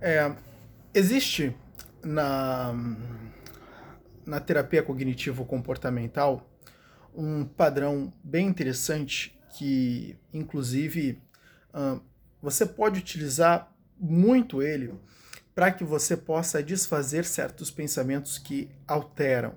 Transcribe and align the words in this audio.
É, 0.00 0.34
existe 0.92 1.56
na, 2.02 2.74
na 4.24 4.40
terapia 4.40 4.82
cognitivo-comportamental 4.82 6.48
um 7.14 7.44
padrão 7.44 8.12
bem 8.22 8.46
interessante 8.46 9.38
que, 9.56 10.16
inclusive, 10.32 11.18
uh, 11.72 12.00
você 12.42 12.66
pode 12.66 13.00
utilizar 13.00 13.72
muito 13.98 14.62
ele 14.62 14.92
para 15.54 15.72
que 15.72 15.82
você 15.82 16.14
possa 16.16 16.62
desfazer 16.62 17.24
certos 17.24 17.70
pensamentos 17.70 18.36
que 18.36 18.70
alteram 18.86 19.52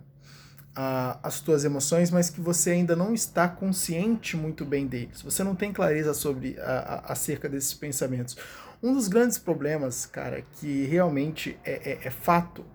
uh, 0.70 1.20
as 1.22 1.42
tuas 1.42 1.66
emoções, 1.66 2.10
mas 2.10 2.30
que 2.30 2.40
você 2.40 2.72
ainda 2.72 2.96
não 2.96 3.14
está 3.14 3.50
consciente 3.50 4.38
muito 4.38 4.64
bem 4.64 4.88
deles. 4.88 5.22
Você 5.22 5.44
não 5.44 5.56
tem 5.56 5.74
clareza 5.74 6.14
sobre 6.14 6.52
uh, 6.52 7.04
acerca 7.04 7.50
desses 7.50 7.74
pensamentos. 7.74 8.38
Um 8.82 8.94
dos 8.94 9.08
grandes 9.08 9.38
problemas, 9.38 10.06
cara, 10.06 10.42
que 10.42 10.86
realmente 10.86 11.60
é, 11.66 11.92
é, 11.92 12.08
é 12.08 12.10
fato 12.10 12.66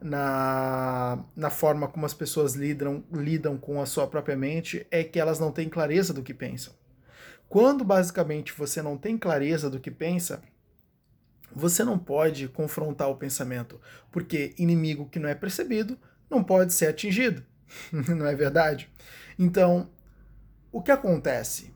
na, 0.00 1.24
na 1.34 1.50
forma 1.50 1.88
como 1.88 2.06
as 2.06 2.14
pessoas 2.14 2.54
lidam, 2.54 3.02
lidam 3.12 3.56
com 3.56 3.80
a 3.80 3.86
sua 3.86 4.06
própria 4.06 4.36
mente 4.36 4.86
é 4.90 5.02
que 5.02 5.18
elas 5.18 5.38
não 5.38 5.50
têm 5.50 5.68
clareza 5.68 6.12
do 6.12 6.22
que 6.22 6.34
pensam. 6.34 6.72
Quando 7.48 7.82
basicamente 7.84 8.52
você 8.52 8.82
não 8.82 8.96
tem 8.96 9.16
clareza 9.16 9.70
do 9.70 9.80
que 9.80 9.90
pensa, 9.90 10.42
você 11.50 11.82
não 11.82 11.98
pode 11.98 12.46
confrontar 12.48 13.08
o 13.08 13.16
pensamento, 13.16 13.80
porque 14.12 14.54
inimigo 14.58 15.08
que 15.08 15.18
não 15.18 15.28
é 15.28 15.34
percebido 15.34 15.98
não 16.30 16.44
pode 16.44 16.74
ser 16.74 16.88
atingido, 16.88 17.42
não 17.90 18.26
é 18.26 18.34
verdade? 18.34 18.90
Então, 19.38 19.88
o 20.70 20.82
que 20.82 20.90
acontece? 20.90 21.72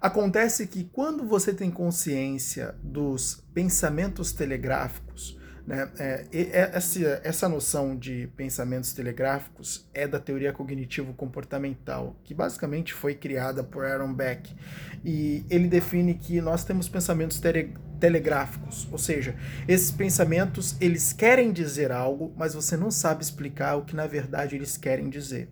Acontece 0.00 0.66
que 0.66 0.84
quando 0.84 1.24
você 1.24 1.52
tem 1.52 1.70
consciência 1.70 2.74
dos 2.82 3.42
pensamentos 3.52 4.32
telegráficos, 4.32 5.38
né? 5.68 5.86
É, 5.98 6.70
essa, 6.72 7.20
essa 7.22 7.46
noção 7.46 7.94
de 7.94 8.26
pensamentos 8.28 8.94
telegráficos 8.94 9.86
é 9.92 10.08
da 10.08 10.18
teoria 10.18 10.50
cognitivo-comportamental, 10.50 12.16
que 12.24 12.32
basicamente 12.32 12.94
foi 12.94 13.14
criada 13.14 13.62
por 13.62 13.84
Aaron 13.84 14.14
Beck. 14.14 14.56
E 15.04 15.44
ele 15.50 15.68
define 15.68 16.14
que 16.14 16.40
nós 16.40 16.64
temos 16.64 16.88
pensamentos 16.88 17.38
tele, 17.38 17.74
telegráficos, 17.98 18.88
ou 18.90 18.98
seja, 18.98 19.34
esses 19.66 19.90
pensamentos 19.90 20.76
eles 20.80 21.12
querem 21.12 21.52
dizer 21.52 21.90
algo, 21.92 22.32
mas 22.36 22.54
você 22.54 22.76
não 22.76 22.90
sabe 22.90 23.22
explicar 23.22 23.76
o 23.76 23.84
que 23.84 23.96
na 23.96 24.06
verdade 24.06 24.56
eles 24.56 24.76
querem 24.76 25.08
dizer. 25.08 25.48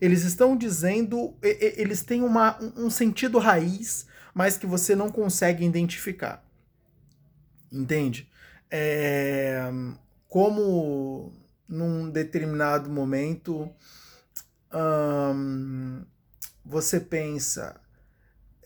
Eles 0.00 0.24
estão 0.24 0.56
dizendo, 0.56 1.34
eles 1.42 2.02
têm 2.02 2.22
uma, 2.22 2.58
um 2.76 2.90
sentido 2.90 3.38
raiz, 3.38 4.06
mas 4.34 4.56
que 4.56 4.66
você 4.66 4.94
não 4.94 5.08
consegue 5.08 5.64
identificar. 5.64 6.44
Entende? 7.72 8.28
é, 8.76 9.70
como 10.28 11.32
num 11.68 12.10
determinado 12.10 12.90
momento 12.90 13.70
hum, 14.72 16.04
você 16.64 16.98
pensa. 16.98 17.80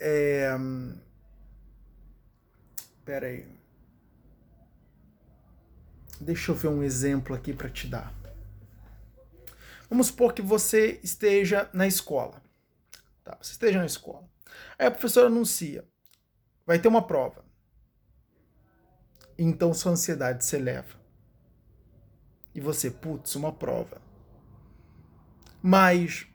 É, 0.01 0.57
pera 3.09 3.27
aí. 3.27 3.49
Deixa 6.21 6.53
eu 6.53 6.55
ver 6.55 6.69
um 6.69 6.83
exemplo 6.83 7.35
aqui 7.35 7.55
para 7.55 7.71
te 7.71 7.87
dar. 7.87 8.13
Vamos 9.89 10.09
supor 10.09 10.35
que 10.35 10.43
você 10.43 11.01
esteja 11.03 11.71
na 11.73 11.87
escola. 11.87 12.43
Tá, 13.25 13.39
você 13.41 13.53
esteja 13.53 13.79
na 13.79 13.87
escola. 13.87 14.29
Aí 14.79 14.87
a 14.87 14.91
professora 14.91 15.29
anuncia: 15.29 15.89
vai 16.67 16.79
ter 16.79 16.89
uma 16.89 17.07
prova 17.07 17.49
então 19.39 19.73
sua 19.73 19.93
ansiedade 19.93 20.45
se 20.45 20.57
eleva. 20.57 20.99
E 22.53 22.61
você, 22.61 22.91
putz, 22.91 23.37
uma 23.37 23.53
prova. 23.53 24.03
Mas, 25.63 26.27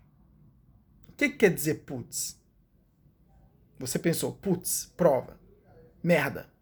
o 1.09 1.11
que, 1.11 1.29
que 1.29 1.37
quer 1.37 1.53
dizer 1.53 1.83
putz? 1.85 2.41
Você 3.77 3.99
pensou, 3.99 4.31
putz, 4.31 4.91
prova. 4.95 5.37
Merda. 6.01 6.52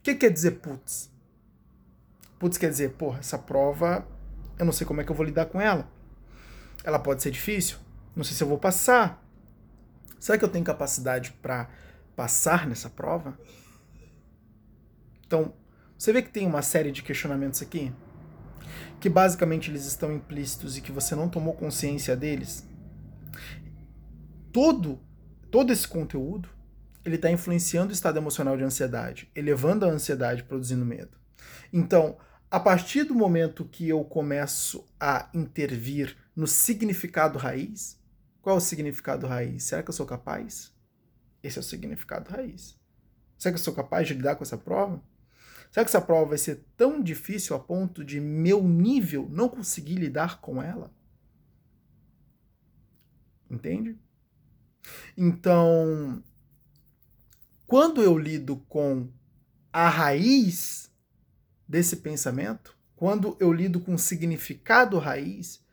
O 0.00 0.02
que, 0.02 0.14
que 0.14 0.20
quer 0.20 0.30
dizer 0.30 0.52
putz? 0.52 1.10
Putz 2.38 2.56
quer 2.56 2.70
dizer, 2.70 2.92
porra, 2.92 3.18
essa 3.18 3.38
prova, 3.38 4.08
eu 4.58 4.64
não 4.64 4.72
sei 4.72 4.86
como 4.86 5.02
é 5.02 5.04
que 5.04 5.10
eu 5.10 5.14
vou 5.14 5.26
lidar 5.26 5.44
com 5.44 5.60
ela. 5.60 5.86
Ela 6.82 6.98
pode 6.98 7.22
ser 7.22 7.30
difícil. 7.30 7.76
Não 8.16 8.24
sei 8.24 8.34
se 8.34 8.42
eu 8.42 8.48
vou 8.48 8.58
passar. 8.58 9.22
Será 10.18 10.38
que 10.38 10.44
eu 10.44 10.48
tenho 10.48 10.64
capacidade 10.64 11.32
para 11.42 11.68
passar 12.16 12.66
nessa 12.66 12.88
prova? 12.88 13.38
Então, 15.26 15.52
você 15.98 16.14
vê 16.14 16.22
que 16.22 16.30
tem 16.30 16.46
uma 16.46 16.62
série 16.62 16.90
de 16.90 17.02
questionamentos 17.02 17.60
aqui, 17.60 17.92
que 18.98 19.10
basicamente 19.10 19.70
eles 19.70 19.84
estão 19.84 20.10
implícitos 20.10 20.78
e 20.78 20.80
que 20.80 20.90
você 20.90 21.14
não 21.14 21.28
tomou 21.28 21.52
consciência 21.52 22.16
deles. 22.16 22.66
Todo, 24.50 24.98
todo 25.50 25.72
esse 25.72 25.86
conteúdo, 25.86 26.48
ele 27.04 27.16
está 27.16 27.30
influenciando 27.30 27.90
o 27.90 27.92
estado 27.92 28.18
emocional 28.18 28.56
de 28.56 28.64
ansiedade, 28.64 29.30
elevando 29.34 29.84
a 29.84 29.88
ansiedade, 29.88 30.44
produzindo 30.44 30.84
medo. 30.84 31.16
Então, 31.72 32.18
a 32.50 32.58
partir 32.58 33.04
do 33.04 33.14
momento 33.14 33.64
que 33.64 33.88
eu 33.88 34.04
começo 34.04 34.84
a 34.98 35.28
intervir 35.32 36.16
no 36.34 36.46
significado 36.46 37.38
raiz, 37.38 37.98
qual 38.42 38.56
é 38.56 38.58
o 38.58 38.62
significado 38.62 39.26
raiz? 39.26 39.64
Será 39.64 39.82
que 39.82 39.90
eu 39.90 39.94
sou 39.94 40.06
capaz? 40.06 40.72
Esse 41.42 41.58
é 41.58 41.60
o 41.60 41.64
significado 41.64 42.30
raiz. 42.30 42.78
Será 43.38 43.52
que 43.52 43.58
eu 43.58 43.64
sou 43.64 43.74
capaz 43.74 44.08
de 44.08 44.14
lidar 44.14 44.36
com 44.36 44.42
essa 44.42 44.58
prova? 44.58 45.02
Será 45.70 45.84
que 45.84 45.90
essa 45.90 46.00
prova 46.00 46.30
vai 46.30 46.38
ser 46.38 46.64
tão 46.76 47.00
difícil 47.00 47.54
a 47.54 47.60
ponto 47.60 48.04
de 48.04 48.20
meu 48.20 48.62
nível 48.62 49.28
não 49.30 49.48
conseguir 49.48 49.94
lidar 49.94 50.40
com 50.40 50.62
ela? 50.62 50.92
Entende? 53.48 53.96
Então, 55.16 56.22
quando 57.70 58.02
eu 58.02 58.18
lido 58.18 58.56
com 58.68 59.08
a 59.72 59.88
raiz 59.88 60.90
desse 61.68 61.98
pensamento, 61.98 62.76
quando 62.96 63.36
eu 63.38 63.52
lido 63.52 63.78
com 63.78 63.94
o 63.94 63.98
significado 63.98 64.98
raiz, 64.98 65.64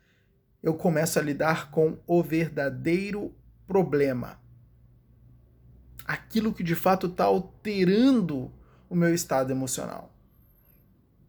eu 0.62 0.74
começo 0.74 1.18
a 1.18 1.22
lidar 1.22 1.72
com 1.72 1.98
o 2.06 2.22
verdadeiro 2.22 3.34
problema. 3.66 4.40
Aquilo 6.04 6.54
que 6.54 6.62
de 6.62 6.76
fato 6.76 7.08
está 7.08 7.24
alterando 7.24 8.54
o 8.88 8.94
meu 8.94 9.12
estado 9.12 9.50
emocional. 9.50 10.14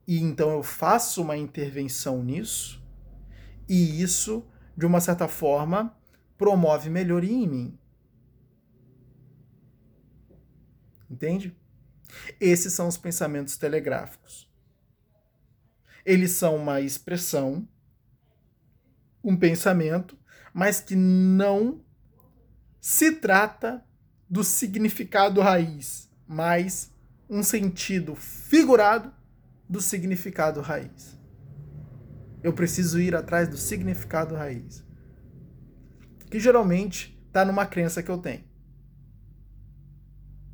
E 0.08 0.19
então 0.19 0.52
eu 0.52 0.62
faço 0.62 1.24
uma 1.24 1.35
intervenção 1.35 2.22
nisso, 2.22 2.79
e 3.68 4.03
isso, 4.03 4.46
de 4.78 4.85
uma 4.85 5.02
certa 5.02 5.28
forma, 5.28 5.97
promove 6.38 6.91
melhoria 6.91 7.34
em 7.34 7.47
mim. 7.47 7.79
Entende? 11.09 11.56
Esses 12.40 12.74
são 12.74 12.88
os 12.88 12.97
pensamentos 12.97 13.58
telegráficos. 13.58 14.50
Eles 16.06 16.31
são 16.31 16.56
uma 16.56 16.81
expressão, 16.81 17.68
um 19.24 19.36
pensamento, 19.36 20.18
mas 20.53 20.80
que 20.80 20.96
não 20.96 21.84
se 22.80 23.12
trata 23.12 23.84
do 24.30 24.44
significado 24.44 25.42
raiz, 25.42 26.09
mas 26.28 26.92
um 27.30 27.44
sentido 27.44 28.16
figurado 28.16 29.14
do 29.68 29.81
significado 29.81 30.62
raiz. 30.62 31.18
Eu 32.41 32.53
preciso 32.53 33.00
ir 33.00 33.16
atrás 33.16 33.47
do 33.47 33.58
significado 33.58 34.34
raiz. 34.34 34.84
Que 36.30 36.40
geralmente 36.40 37.20
está 37.28 37.44
numa 37.44 37.66
crença 37.66 38.02
que 38.02 38.09
eu 38.09 38.18
tenho. 38.18 38.49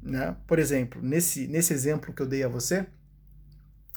Né? 0.06 0.38
Por 0.48 0.60
exemplo, 0.60 1.02
nesse, 1.02 1.48
nesse 1.48 1.74
exemplo 1.74 2.14
que 2.14 2.22
eu 2.22 2.28
dei 2.28 2.44
a 2.44 2.48
você, 2.48 2.86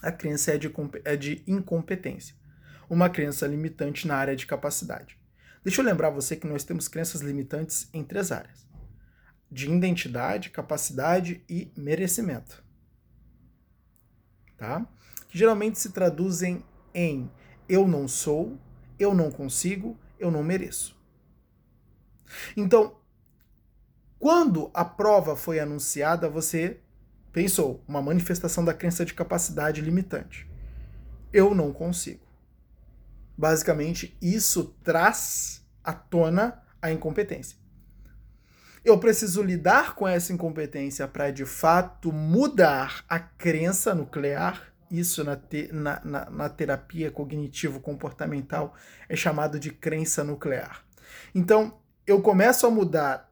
a 0.03 0.11
crença 0.11 0.53
é 0.53 0.59
de, 0.59 0.73
é 1.05 1.17
de 1.17 1.45
incompetência. 1.47 2.35
Uma 2.89 3.11
crença 3.11 3.47
limitante 3.47 4.09
na 4.09 4.17
área 4.17 4.35
de 4.35 4.47
capacidade. 4.47 5.19
Deixa 5.63 5.81
eu 5.83 5.85
lembrar 5.85 6.11
você 6.11 6.35
que 6.35 6.47
nós 6.47 6.65
temos 6.65 6.89
crenças 6.89 7.21
limitantes 7.21 7.91
em 7.93 8.03
três 8.03 8.33
áreas: 8.33 8.67
de 9.53 9.71
identidade, 9.71 10.49
capacidade 10.49 11.45
e 11.49 11.71
merecimento 11.77 12.67
tá? 14.59 14.85
Que 15.29 15.39
geralmente 15.39 15.79
se 15.79 15.91
traduzem 15.91 16.63
em 16.93 17.31
eu 17.69 17.87
não 17.87 18.09
sou, 18.09 18.59
eu 18.99 19.15
não 19.15 19.31
consigo, 19.31 19.97
eu 20.19 20.31
não 20.31 20.43
mereço. 20.43 20.99
Então, 22.57 22.98
quando 24.29 24.71
a 24.75 24.85
prova 24.85 25.35
foi 25.35 25.59
anunciada, 25.59 26.29
você 26.29 26.81
pensou, 27.33 27.83
uma 27.89 28.03
manifestação 28.03 28.63
da 28.63 28.75
crença 28.75 29.03
de 29.03 29.15
capacidade 29.15 29.81
limitante. 29.81 30.47
Eu 31.33 31.55
não 31.55 31.73
consigo. 31.73 32.21
Basicamente, 33.35 34.15
isso 34.21 34.77
traz 34.85 35.65
à 35.83 35.95
tona 35.95 36.63
a 36.83 36.93
incompetência. 36.93 37.57
eu 38.85 38.99
preciso 38.99 39.43
lidar 39.43 39.95
com 39.95 40.07
essa 40.07 40.31
incompetência 40.31 41.09
para 41.09 41.31
de 41.31 41.47
fato 41.47 42.13
mudar 42.13 43.07
a 43.09 43.19
crença 43.19 43.95
nuclear. 43.95 44.75
Isso 44.91 45.25
na, 45.25 45.37
te, 45.37 45.71
na, 45.73 46.03
na, 46.05 46.29
na 46.29 46.49
terapia 46.51 47.11
cognitivo-comportamental 47.11 48.75
é 49.09 49.17
chamado 49.17 49.59
de 49.59 49.71
crença 49.71 50.23
nuclear. 50.23 50.85
Então, 51.35 51.79
eu 52.07 52.21
começo 52.21 52.67
a 52.67 52.71
mudar 52.71 53.28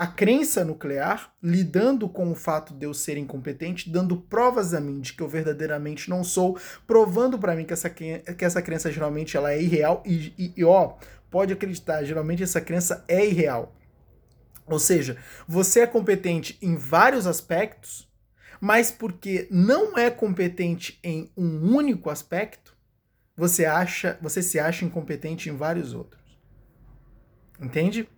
a 0.00 0.06
crença 0.06 0.64
nuclear, 0.64 1.30
lidando 1.42 2.08
com 2.08 2.32
o 2.32 2.34
fato 2.34 2.72
de 2.72 2.86
eu 2.86 2.94
ser 2.94 3.18
incompetente, 3.18 3.90
dando 3.90 4.16
provas 4.16 4.72
a 4.72 4.80
mim 4.80 4.98
de 4.98 5.12
que 5.12 5.22
eu 5.22 5.28
verdadeiramente 5.28 6.08
não 6.08 6.24
sou, 6.24 6.58
provando 6.86 7.38
para 7.38 7.54
mim 7.54 7.66
que 7.66 7.74
essa, 7.74 7.90
que 7.90 8.22
essa 8.38 8.62
crença 8.62 8.90
geralmente 8.90 9.36
ela 9.36 9.52
é 9.52 9.60
irreal 9.60 10.02
e, 10.06 10.32
e, 10.38 10.54
e 10.56 10.64
ó, 10.64 10.94
pode 11.30 11.52
acreditar, 11.52 12.02
geralmente 12.02 12.42
essa 12.42 12.62
crença 12.62 13.04
é 13.06 13.26
irreal. 13.26 13.76
Ou 14.66 14.78
seja, 14.78 15.18
você 15.46 15.80
é 15.80 15.86
competente 15.86 16.56
em 16.62 16.76
vários 16.76 17.26
aspectos, 17.26 18.08
mas 18.58 18.90
porque 18.90 19.48
não 19.50 19.98
é 19.98 20.08
competente 20.08 20.98
em 21.04 21.30
um 21.36 21.76
único 21.76 22.08
aspecto, 22.08 22.74
você 23.36 23.66
acha, 23.66 24.18
você 24.22 24.40
se 24.42 24.58
acha 24.58 24.82
incompetente 24.82 25.50
em 25.50 25.56
vários 25.56 25.92
outros. 25.92 26.40
Entende? 27.60 28.08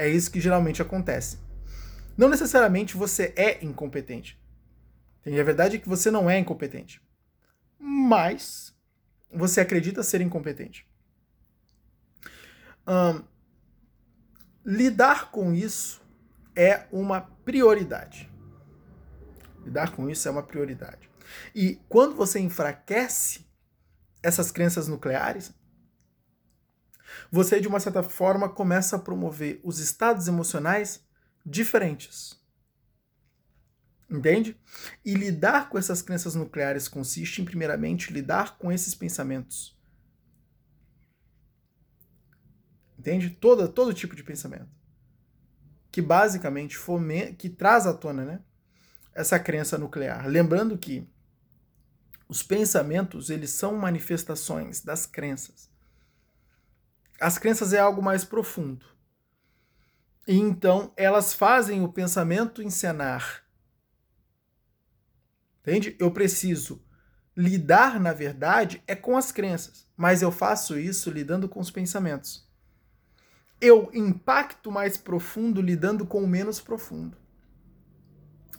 É 0.00 0.08
isso 0.08 0.30
que 0.30 0.40
geralmente 0.40 0.80
acontece. 0.80 1.38
Não 2.16 2.30
necessariamente 2.30 2.96
você 2.96 3.34
é 3.36 3.62
incompetente. 3.62 4.40
A 5.26 5.44
verdade 5.44 5.76
é 5.76 5.78
que 5.78 5.90
você 5.90 6.10
não 6.10 6.30
é 6.30 6.38
incompetente. 6.38 7.02
Mas 7.78 8.74
você 9.30 9.60
acredita 9.60 10.02
ser 10.02 10.22
incompetente. 10.22 10.88
lidar 14.64 15.30
com 15.30 15.52
isso 15.52 16.00
é 16.56 16.86
uma 16.90 17.20
prioridade. 17.20 18.30
Lidar 19.62 19.92
com 19.92 20.08
isso 20.08 20.26
é 20.26 20.30
uma 20.30 20.42
prioridade. 20.42 21.10
E 21.54 21.78
quando 21.90 22.14
você 22.16 22.40
enfraquece 22.40 23.46
essas 24.22 24.50
crenças 24.50 24.88
nucleares, 24.88 25.52
você, 27.30 27.60
de 27.60 27.68
uma 27.68 27.80
certa 27.80 28.02
forma, 28.02 28.48
começa 28.48 28.96
a 28.96 28.98
promover 28.98 29.60
os 29.62 29.78
estados 29.78 30.28
emocionais 30.28 31.04
diferentes. 31.44 32.40
Entende? 34.10 34.60
E 35.04 35.14
lidar 35.14 35.68
com 35.68 35.78
essas 35.78 36.02
crenças 36.02 36.34
nucleares 36.34 36.88
consiste 36.88 37.40
em, 37.40 37.44
primeiramente, 37.44 38.12
lidar 38.12 38.58
com 38.58 38.72
esses 38.72 38.94
pensamentos. 38.94 39.78
Entende? 42.98 43.30
Todo, 43.30 43.68
todo 43.68 43.94
tipo 43.94 44.16
de 44.16 44.24
pensamento. 44.24 44.68
Que 45.92 46.02
basicamente 46.02 46.76
fomenta, 46.76 47.34
que 47.34 47.48
traz 47.48 47.86
à 47.86 47.94
tona 47.94 48.24
né, 48.24 48.40
essa 49.14 49.38
crença 49.38 49.78
nuclear. 49.78 50.26
Lembrando 50.26 50.76
que 50.76 51.08
os 52.28 52.42
pensamentos 52.42 53.30
eles 53.30 53.50
são 53.50 53.76
manifestações 53.76 54.82
das 54.82 55.06
crenças. 55.06 55.69
As 57.20 57.36
crenças 57.36 57.74
é 57.74 57.78
algo 57.78 58.02
mais 58.02 58.24
profundo. 58.24 58.86
E 60.26 60.36
então 60.38 60.90
elas 60.96 61.34
fazem 61.34 61.84
o 61.84 61.92
pensamento 61.92 62.62
encenar. 62.62 63.44
Entende? 65.60 65.94
Eu 65.98 66.10
preciso 66.10 66.82
lidar, 67.36 68.00
na 68.00 68.14
verdade, 68.14 68.82
é 68.86 68.94
com 68.94 69.16
as 69.16 69.30
crenças, 69.30 69.86
mas 69.96 70.22
eu 70.22 70.32
faço 70.32 70.78
isso 70.78 71.10
lidando 71.10 71.48
com 71.48 71.60
os 71.60 71.70
pensamentos. 71.70 72.48
Eu 73.60 73.90
impacto 73.92 74.70
mais 74.72 74.96
profundo 74.96 75.60
lidando 75.60 76.06
com 76.06 76.24
o 76.24 76.28
menos 76.28 76.58
profundo. 76.58 77.18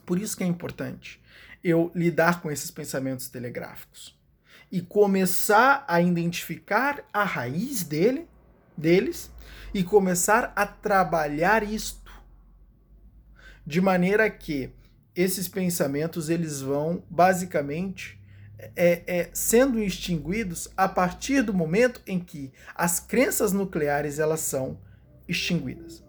Por 0.06 0.20
isso 0.20 0.38
que 0.38 0.44
é 0.44 0.48
importante 0.48 1.20
eu 1.64 1.92
lidar 1.96 2.42
com 2.42 2.52
esses 2.52 2.70
pensamentos 2.70 3.28
telegráficos 3.28 4.20
e 4.72 4.82
começar 4.82 5.84
a 5.88 6.00
identificar 6.02 7.04
a 7.12 7.24
raiz 7.24 7.84
dele 7.84 8.28
deles 8.82 9.32
e 9.74 9.84
começar 9.84 10.52
a 10.56 10.66
trabalhar 10.66 11.64
isto 11.64 12.12
de 13.66 13.80
maneira 13.80 14.30
que 14.30 14.74
esses 15.16 15.48
pensamentos 15.48 16.30
eles 16.30 16.62
vão 16.62 17.04
basicamente 17.10 18.20
é, 18.76 19.04
é, 19.08 19.30
sendo 19.34 19.80
extinguidos 19.80 20.68
a 20.76 20.88
partir 20.88 21.42
do 21.42 21.54
momento 21.54 22.02
em 22.06 22.20
que 22.20 22.52
as 22.76 23.00
crenças 23.00 23.52
nucleares 23.52 24.20
elas 24.20 24.42
são 24.42 24.80
extinguidas. 25.28 26.04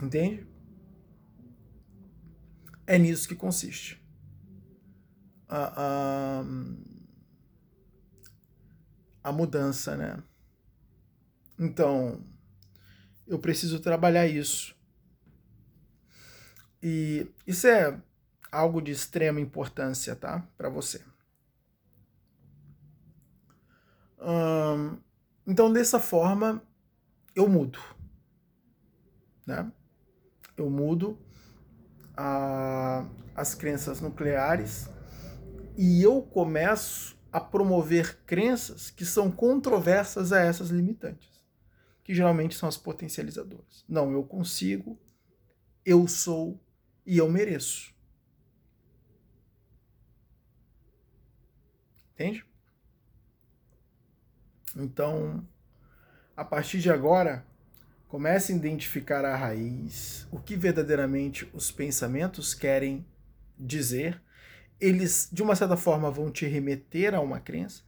Entende? 0.00 0.46
É 2.86 2.98
nisso 2.98 3.28
que 3.28 3.34
consiste. 3.34 4.00
A, 5.48 6.42
a, 6.42 6.44
a 9.24 9.32
mudança, 9.32 9.96
né? 9.96 10.22
Então, 11.58 12.24
eu 13.26 13.38
preciso 13.38 13.80
trabalhar 13.80 14.26
isso. 14.26 14.76
E 16.80 17.26
isso 17.44 17.66
é 17.66 18.00
algo 18.52 18.80
de 18.80 18.92
extrema 18.92 19.40
importância, 19.40 20.14
tá? 20.14 20.46
Para 20.56 20.68
você. 20.68 21.02
Hum, 24.20 24.98
então, 25.46 25.72
dessa 25.72 25.98
forma, 25.98 26.62
eu 27.34 27.48
mudo. 27.48 27.80
Né? 29.44 29.70
Eu 30.56 30.70
mudo 30.70 31.18
a, 32.16 33.04
as 33.34 33.54
crenças 33.54 34.00
nucleares 34.00 34.88
e 35.76 36.02
eu 36.02 36.22
começo 36.22 37.18
a 37.32 37.40
promover 37.40 38.20
crenças 38.24 38.90
que 38.90 39.04
são 39.04 39.30
controversas 39.30 40.32
a 40.32 40.40
essas 40.40 40.70
limitantes 40.70 41.37
que 42.08 42.14
geralmente 42.14 42.54
são 42.54 42.66
as 42.66 42.78
potencializadoras. 42.78 43.84
Não, 43.86 44.10
eu 44.10 44.22
consigo, 44.24 44.98
eu 45.84 46.08
sou 46.08 46.58
e 47.04 47.18
eu 47.18 47.28
mereço. 47.28 47.92
Entende? 52.14 52.46
Então, 54.74 55.46
a 56.34 56.42
partir 56.46 56.80
de 56.80 56.90
agora, 56.90 57.46
comece 58.08 58.54
a 58.54 58.56
identificar 58.56 59.22
a 59.26 59.36
raiz, 59.36 60.26
o 60.32 60.40
que 60.40 60.56
verdadeiramente 60.56 61.46
os 61.52 61.70
pensamentos 61.70 62.54
querem 62.54 63.04
dizer. 63.58 64.18
Eles, 64.80 65.28
de 65.30 65.42
uma 65.42 65.54
certa 65.54 65.76
forma, 65.76 66.10
vão 66.10 66.32
te 66.32 66.46
remeter 66.46 67.14
a 67.14 67.20
uma 67.20 67.38
crença 67.38 67.82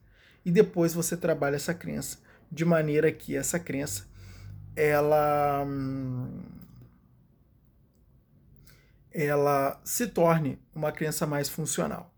e 0.45 0.51
depois 0.51 0.93
você 0.93 1.17
trabalha 1.17 1.57
essa 1.57 1.73
crença 1.73 2.19
de 2.53 2.67
maneira 2.67 3.11
que 3.11 3.35
essa 3.35 3.59
crença 3.59 4.10
ela 4.81 5.67
ela 9.13 9.81
se 9.85 10.07
torne 10.07 10.59
uma 10.75 10.91
crença 10.93 11.27
mais 11.27 11.49
funcional. 11.49 12.10